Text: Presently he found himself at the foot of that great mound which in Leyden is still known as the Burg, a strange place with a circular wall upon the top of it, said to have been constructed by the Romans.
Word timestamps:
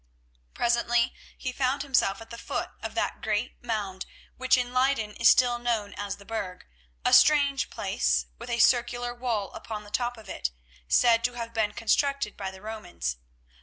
Presently 0.55 1.13
he 1.37 1.51
found 1.51 1.83
himself 1.83 2.21
at 2.21 2.31
the 2.31 2.37
foot 2.39 2.71
of 2.81 2.95
that 2.95 3.21
great 3.21 3.63
mound 3.63 4.07
which 4.35 4.57
in 4.57 4.73
Leyden 4.73 5.11
is 5.17 5.29
still 5.29 5.59
known 5.59 5.93
as 5.93 6.17
the 6.17 6.25
Burg, 6.25 6.65
a 7.05 7.13
strange 7.13 7.69
place 7.69 8.25
with 8.39 8.49
a 8.49 8.57
circular 8.57 9.13
wall 9.13 9.51
upon 9.53 9.83
the 9.83 9.91
top 9.91 10.17
of 10.17 10.27
it, 10.27 10.49
said 10.87 11.23
to 11.25 11.33
have 11.33 11.53
been 11.53 11.73
constructed 11.73 12.35
by 12.35 12.49
the 12.49 12.63
Romans. 12.63 13.17